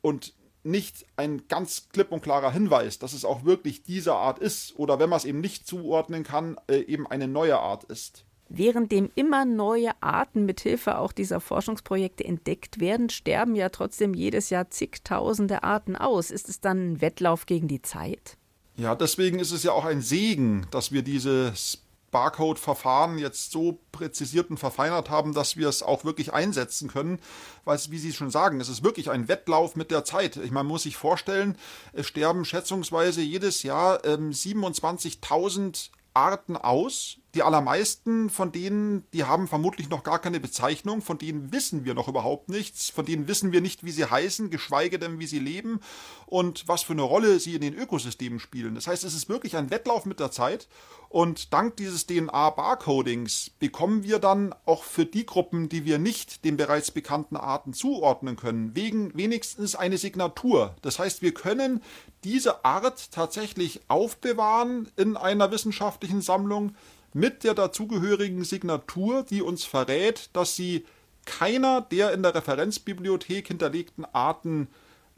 [0.00, 0.34] und
[0.64, 4.98] nicht ein ganz klipp und klarer Hinweis, dass es auch wirklich diese Art ist oder
[4.98, 8.24] wenn man es eben nicht zuordnen kann, äh, eben eine neue Art ist.
[8.48, 14.70] Währenddem immer neue Arten mithilfe auch dieser Forschungsprojekte entdeckt werden, sterben ja trotzdem jedes Jahr
[14.70, 16.30] zigtausende Arten aus.
[16.30, 18.36] Ist es dann ein Wettlauf gegen die Zeit?
[18.76, 21.83] Ja, deswegen ist es ja auch ein Segen, dass wir dieses
[22.14, 27.18] Barcode-Verfahren jetzt so präzisiert und verfeinert haben, dass wir es auch wirklich einsetzen können.
[27.64, 30.36] Weil, wie Sie schon sagen, es ist wirklich ein Wettlauf mit der Zeit.
[30.36, 31.58] Ich meine, man muss sich vorstellen,
[31.92, 37.16] es sterben schätzungsweise jedes Jahr ähm, 27.000 Arten aus.
[37.34, 41.94] Die allermeisten von denen, die haben vermutlich noch gar keine Bezeichnung, von denen wissen wir
[41.94, 45.40] noch überhaupt nichts, von denen wissen wir nicht, wie sie heißen, geschweige denn, wie sie
[45.40, 45.80] leben
[46.26, 48.76] und was für eine Rolle sie in den Ökosystemen spielen.
[48.76, 50.68] Das heißt, es ist wirklich ein Wettlauf mit der Zeit
[51.08, 56.56] und dank dieses DNA-Barcodings bekommen wir dann auch für die Gruppen, die wir nicht den
[56.56, 60.74] bereits bekannten Arten zuordnen können, wegen wenigstens eine Signatur.
[60.82, 61.82] Das heißt, wir können
[62.24, 66.74] diese Art tatsächlich aufbewahren in einer wissenschaftlichen Sammlung
[67.14, 70.84] mit der dazugehörigen Signatur, die uns verrät, dass sie
[71.24, 74.68] keiner der in der Referenzbibliothek hinterlegten Arten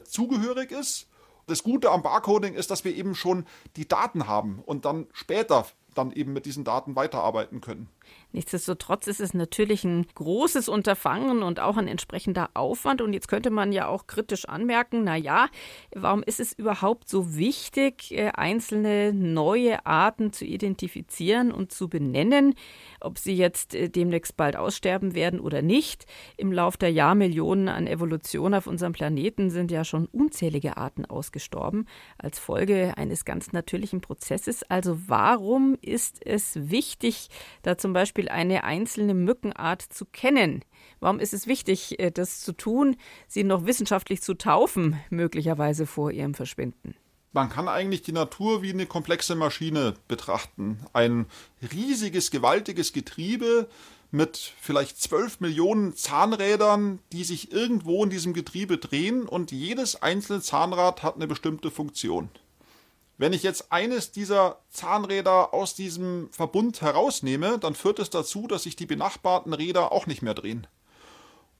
[0.03, 1.07] zugehörig ist.
[1.47, 5.65] Das Gute am Barcoding ist, dass wir eben schon die Daten haben und dann später
[5.95, 7.89] dann eben mit diesen Daten weiterarbeiten können.
[8.33, 13.01] Nichtsdestotrotz ist es natürlich ein großes Unterfangen und auch ein entsprechender Aufwand.
[13.01, 15.47] Und jetzt könnte man ja auch kritisch anmerken, na ja,
[15.95, 22.53] warum ist es überhaupt so wichtig, äh, einzelne neue Arten zu identifizieren und zu benennen,
[22.99, 26.05] ob sie jetzt äh, demnächst bald aussterben werden oder nicht?
[26.35, 31.87] Im Lauf der Jahrmillionen an Evolution auf unserem Planeten sind ja schon unzählige Arten ausgestorben
[32.17, 34.63] als Folge eines ganz natürlichen Prozesses.
[34.63, 37.29] Also warum ist es wichtig,
[37.63, 40.63] da zum Beispiel eine einzelne Mückenart zu kennen.
[40.99, 42.95] Warum ist es wichtig, äh, das zu tun,
[43.27, 46.95] sie noch wissenschaftlich zu taufen, möglicherweise vor ihrem Verschwinden?
[47.33, 50.79] Man kann eigentlich die Natur wie eine komplexe Maschine betrachten.
[50.93, 51.25] Ein
[51.73, 53.67] riesiges, gewaltiges Getriebe
[54.11, 60.41] mit vielleicht zwölf Millionen Zahnrädern, die sich irgendwo in diesem Getriebe drehen und jedes einzelne
[60.41, 62.29] Zahnrad hat eine bestimmte Funktion.
[63.17, 68.63] Wenn ich jetzt eines dieser Zahnräder aus diesem Verbund herausnehme, dann führt es dazu, dass
[68.63, 70.67] sich die benachbarten Räder auch nicht mehr drehen.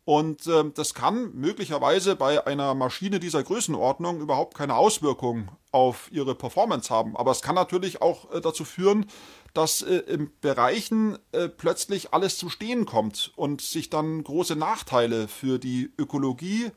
[0.05, 6.33] Und äh, das kann möglicherweise bei einer Maschine dieser Größenordnung überhaupt keine Auswirkung auf ihre
[6.33, 7.17] Performance haben.
[7.17, 9.07] Aber es kann natürlich auch äh, dazu führen,
[9.53, 15.27] dass äh, in Bereichen äh, plötzlich alles zum Stehen kommt und sich dann große Nachteile
[15.27, 16.71] für die Ökologie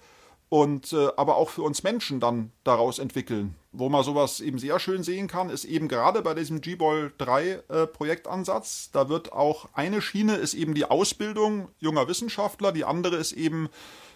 [0.49, 3.55] und äh, aber auch für uns Menschen dann daraus entwickeln.
[3.73, 7.63] Wo man sowas eben sehr schön sehen kann, ist eben gerade bei diesem G-Ball 3
[7.69, 8.91] äh, Projektansatz.
[8.93, 13.69] Da wird auch eine Schiene ist eben die Ausbildung junger Wissenschaftler, die andere ist eben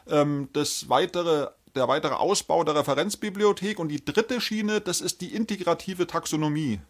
[0.08, 5.34] ähm, das weitere der weitere Ausbau der Referenzbibliothek und die dritte Schiene, das ist die
[5.34, 6.80] integrative Taxonomie.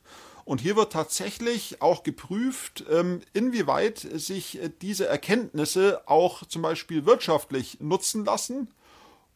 [0.44, 7.06] Und hier wird tatsächlich auch geprüft, ähm, inwieweit sich äh, diese Erkenntnisse auch zum Beispiel
[7.06, 8.68] wirtschaftlich nutzen lassen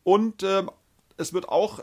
[0.05, 0.65] und äh,
[1.17, 1.83] es wird auch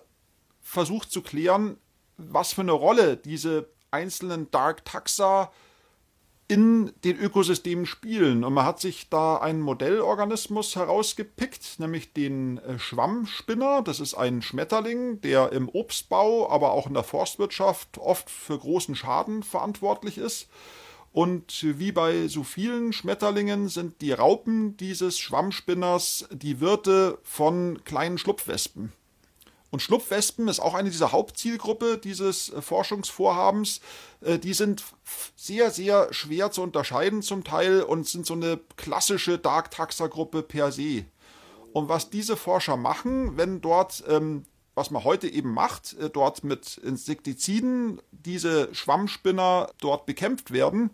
[0.66, 1.78] versucht zu klären,
[2.18, 5.52] was für eine Rolle diese einzelnen Dark Taxa
[6.48, 8.44] in den Ökosystemen spielen.
[8.44, 13.82] Und man hat sich da einen Modellorganismus herausgepickt, nämlich den äh, Schwammspinner.
[13.84, 18.96] Das ist ein Schmetterling, der im Obstbau, aber auch in der Forstwirtschaft oft für großen
[18.96, 20.48] Schaden verantwortlich ist.
[21.12, 28.18] Und wie bei so vielen Schmetterlingen sind die Raupen dieses Schwammspinners die Wirte von kleinen
[28.18, 28.92] Schlupfwespen.
[29.72, 33.82] Und Schlupfwespen ist auch eine dieser Hauptzielgruppe dieses äh, Forschungsvorhabens.
[34.22, 34.84] Äh, die sind
[35.36, 40.44] sehr, sehr schwer zu unterscheiden zum Teil und sind so eine klassische Dark Taxa Gruppe
[40.44, 41.06] per se.
[41.74, 46.44] Und was diese Forscher machen, wenn dort ähm, was man heute eben macht, äh, dort
[46.44, 50.92] mit Insektiziden diese Schwammspinner dort bekämpft werden,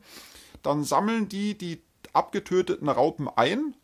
[0.62, 1.82] dann sammeln die die
[2.14, 3.76] abgetöteten Raupen ein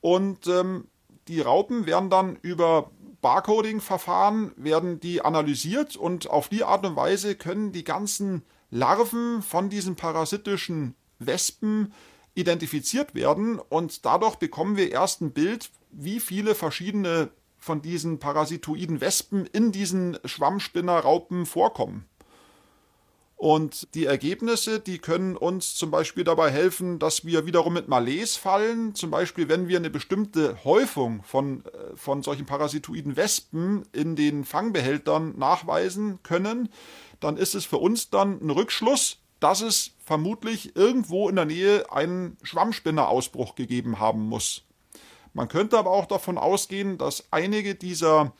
[0.00, 0.88] und ähm,
[1.28, 2.90] die Raupen werden dann über
[3.24, 9.70] Barcoding-Verfahren werden die analysiert und auf die Art und Weise können die ganzen Larven von
[9.70, 11.94] diesen parasitischen Wespen
[12.34, 19.00] identifiziert werden und dadurch bekommen wir erst ein Bild, wie viele verschiedene von diesen parasitoiden
[19.00, 22.04] Wespen in diesen Schwammspinnerraupen vorkommen.
[23.36, 28.38] Und die Ergebnisse, die können uns zum Beispiel dabei helfen, dass wir wiederum mit Malaise
[28.38, 28.94] fallen.
[28.94, 34.44] Zum Beispiel, wenn wir eine bestimmte Häufung von, äh, von solchen parasitoiden Wespen in den
[34.44, 36.68] Fangbehältern nachweisen können,
[37.20, 41.90] dann ist es für uns dann ein Rückschluss, dass es vermutlich irgendwo in der Nähe
[41.92, 44.62] einen Schwammspinnerausbruch gegeben haben muss.
[45.32, 48.32] Man könnte aber auch davon ausgehen, dass einige dieser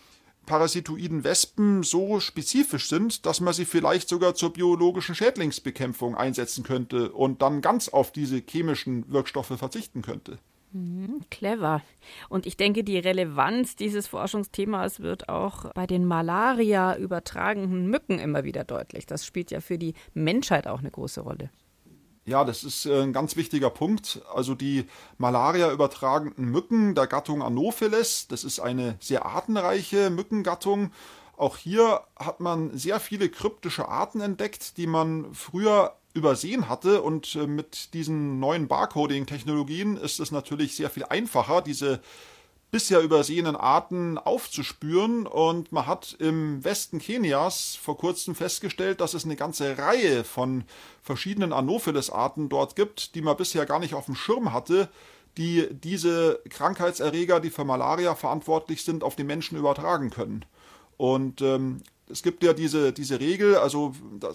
[0.45, 7.13] parasitoiden Wespen so spezifisch sind, dass man sie vielleicht sogar zur biologischen Schädlingsbekämpfung einsetzen könnte
[7.13, 10.39] und dann ganz auf diese chemischen Wirkstoffe verzichten könnte.
[10.75, 11.83] Mhm, clever.
[12.29, 18.43] Und ich denke, die Relevanz dieses Forschungsthemas wird auch bei den Malaria übertragenden Mücken immer
[18.43, 19.07] wieder deutlich.
[19.07, 21.51] Das spielt ja für die Menschheit auch eine große Rolle.
[22.27, 24.23] Ja, das ist äh, ein ganz wichtiger Punkt.
[24.35, 24.87] Also die
[25.19, 30.91] Malaria übertragenden Mücken der Gattung Anopheles, das ist eine sehr artenreiche Mückengattung.
[31.37, 37.03] Auch hier hat man sehr viele kryptische Arten entdeckt, die man früher übersehen hatte.
[37.03, 42.01] Und äh, mit diesen neuen Barcoding-Technologien ist es natürlich sehr viel einfacher, diese
[42.75, 45.29] bisher übersehenen Arten aufzuspüren.
[45.29, 50.65] Und man hat im Westen Kenias vor kurzem festgestellt, dass es eine ganze Reihe von
[51.01, 54.89] verschiedenen Anopheles-Arten dort gibt, die man bisher gar nicht auf dem Schirm hatte,
[55.37, 60.45] die diese Krankheitserreger, die für Malaria verantwortlich sind, auf die Menschen übertragen können.
[60.97, 63.93] Und ähm, es gibt ja diese, diese Regel, also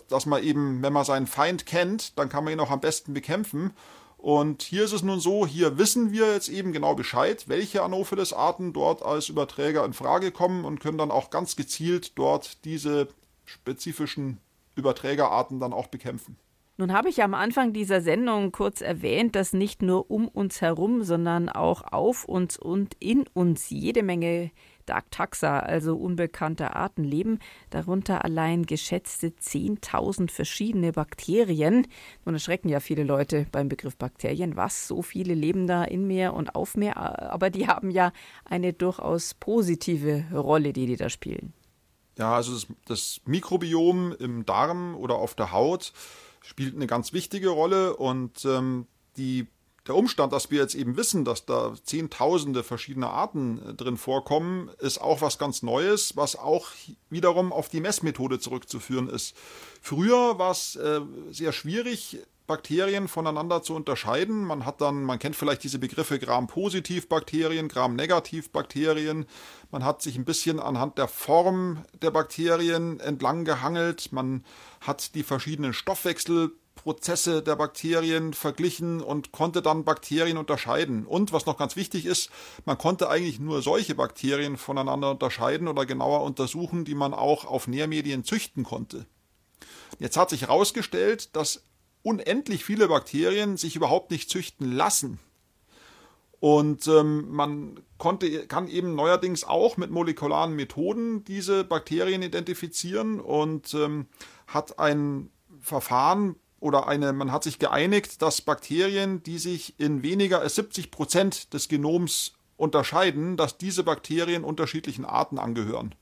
[0.08, 3.13] dass man eben, wenn man seinen Feind kennt, dann kann man ihn auch am besten
[3.13, 3.71] bekämpfen.
[4.19, 8.73] Und hier ist es nun so, hier wissen wir jetzt eben genau Bescheid, welche Anopheles-Arten
[8.73, 13.08] dort als Überträger in Frage kommen und können dann auch ganz gezielt dort diese
[13.45, 14.39] spezifischen
[14.75, 16.36] Überträgerarten dann auch bekämpfen.
[16.75, 21.03] Nun habe ich am Anfang dieser Sendung kurz erwähnt, dass nicht nur um uns herum,
[21.03, 24.51] sondern auch auf uns und in uns jede Menge
[24.89, 31.88] Dark Taxa, also unbekannte Arten, leben, darunter allein geschätzte 10.000 verschiedene Bakterien.
[32.25, 34.56] Nun erschrecken ja viele Leute beim Begriff Bakterien.
[34.56, 34.88] Was?
[34.88, 36.97] So viele leben da in mir und auf mir?
[36.97, 38.12] Aber die haben ja
[38.45, 41.54] eine durchaus positive Rolle, die die da spielen.
[42.17, 45.93] Ja, also das, das Mikrobiom im Darm oder auf der Haut
[46.41, 49.47] spielt eine ganz wichtige Rolle und ähm, die
[49.89, 54.69] der Umstand, dass wir jetzt eben wissen, dass da Zehntausende verschiedene Arten äh, drin vorkommen,
[54.80, 56.67] ist auch was ganz Neues, was auch
[57.10, 59.36] wiederum auf die Messmethode zurückzuführen ist.
[59.82, 64.43] Früher war es äh, sehr schwierig, Bakterien voneinander zu unterscheiden.
[64.43, 69.28] Man hat dann, man kennt vielleicht diese Begriffe Gram-Positiv-Bakterien, Gram-Negativ-Bakterien.
[69.69, 74.12] Man hat sich ein bisschen anhand der Form der Bakterien entlang gehangelt.
[74.12, 74.43] Man
[74.82, 76.52] hat die verschiedenen Stoffwechsel
[76.84, 81.06] Prozesse der Bakterien verglichen und konnte dann Bakterien unterscheiden.
[81.06, 82.30] Und was noch ganz wichtig ist,
[82.65, 87.68] man konnte eigentlich nur solche Bakterien voneinander unterscheiden oder genauer untersuchen, die man auch auf
[87.68, 89.06] Nährmedien züchten konnte.
[90.00, 91.63] Jetzt hat sich herausgestellt, dass
[92.02, 95.20] unendlich viele Bakterien sich überhaupt nicht züchten lassen.
[96.39, 103.74] Und ähm, man konnte, kann eben neuerdings auch mit molekularen Methoden diese Bakterien identifizieren und
[103.74, 104.08] ähm,
[104.48, 110.41] hat ein Verfahren oder eine, man hat sich geeinigt, dass Bakterien, die sich in weniger
[110.41, 115.95] als 70 Prozent des Genoms unterscheiden, dass diese Bakterien unterschiedlichen Arten angehören.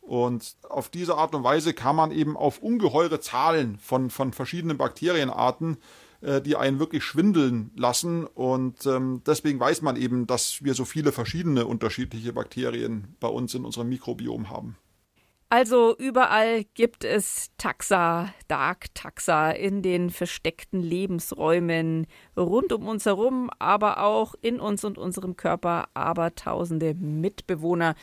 [0.00, 4.78] Und auf diese Art und Weise kann man eben auf ungeheure Zahlen von, von verschiedenen
[4.78, 5.78] Bakterienarten,
[6.20, 8.24] äh, die einen wirklich schwindeln lassen.
[8.24, 13.54] Und ähm, deswegen weiß man eben, dass wir so viele verschiedene unterschiedliche Bakterien bei uns
[13.54, 14.76] in unserem Mikrobiom haben.
[15.48, 23.48] Also überall gibt es Taxa, Dark Taxa in den versteckten Lebensräumen rund um uns herum,
[23.60, 27.94] aber auch in uns und unserem Körper, aber tausende Mitbewohner,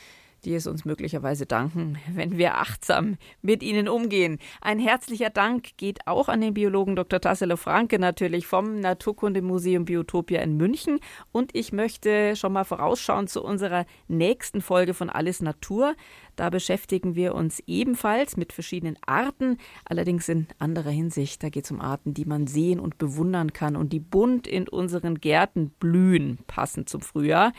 [0.45, 4.39] die es uns möglicherweise danken, wenn wir achtsam mit ihnen umgehen.
[4.61, 7.19] Ein herzlicher Dank geht auch an den Biologen Dr.
[7.19, 10.99] Tassilo Franke natürlich vom Naturkundemuseum Biotopia in München.
[11.31, 15.95] Und ich möchte schon mal vorausschauen zu unserer nächsten Folge von Alles Natur.
[16.35, 21.43] Da beschäftigen wir uns ebenfalls mit verschiedenen Arten, allerdings in anderer Hinsicht.
[21.43, 24.67] Da geht es um Arten, die man sehen und bewundern kann und die bunt in
[24.67, 27.53] unseren Gärten blühen, passend zum Frühjahr.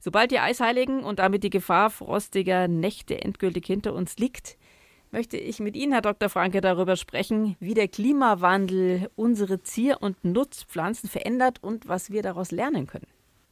[0.00, 4.56] Sobald die Eisheiligen und damit die Gefahr frostiger Nächte endgültig hinter uns liegt,
[5.10, 6.28] möchte ich mit Ihnen, Herr Dr.
[6.28, 12.50] Franke, darüber sprechen, wie der Klimawandel unsere Zier- und Nutzpflanzen verändert und was wir daraus
[12.50, 13.06] lernen können.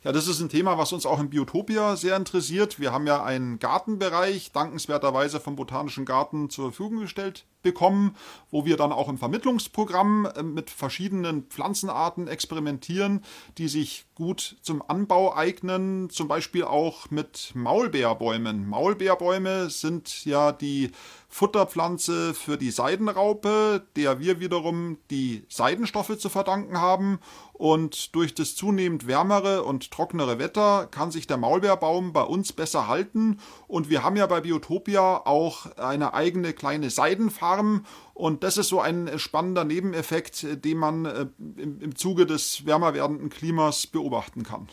[0.06, 2.78] Ja, das ist ein Thema, was uns auch im Biotopia sehr interessiert.
[2.78, 8.14] Wir haben ja einen Gartenbereich, dankenswerterweise vom Botanischen Garten zur Verfügung gestellt bekommen,
[8.48, 13.24] wo wir dann auch im Vermittlungsprogramm äh, mit verschiedenen Pflanzenarten experimentieren,
[13.58, 18.66] die sich gut zum Anbau eignen, zum Beispiel auch mit Maulbeerbäumen.
[18.66, 20.90] Maulbeerbäume sind ja die
[21.28, 27.18] Futterpflanze für die Seidenraupe, der wir wiederum die Seidenstoffe zu verdanken haben.
[27.52, 32.88] Und durch das zunehmend wärmere und trockenere Wetter kann sich der Maulbeerbaum bei uns besser
[32.88, 33.38] halten.
[33.68, 37.84] Und wir haben ja bei Biotopia auch eine eigene kleine Seidenfarm.
[38.16, 41.26] Und das ist so ein spannender Nebeneffekt, den man äh,
[41.58, 44.68] im Zuge des wärmer werdenden Klimas beobachten kann.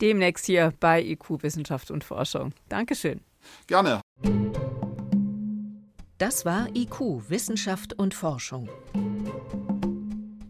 [0.00, 2.54] Demnächst hier bei IQ Wissenschaft und Forschung.
[2.70, 3.20] Dankeschön.
[3.66, 4.00] Gerne.
[6.16, 8.70] Das war IQ, Wissenschaft und Forschung.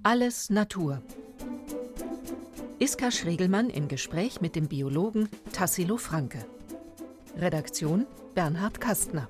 [0.04, 1.02] Alles Natur.
[2.78, 6.46] Iska Schregelmann im Gespräch mit dem Biologen Tassilo Franke.
[7.36, 9.28] Redaktion Bernhard Kastner.